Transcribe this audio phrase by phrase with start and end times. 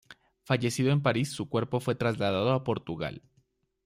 [0.41, 3.21] Fallecido en París, su cuerpo fue trasladado a Portugal.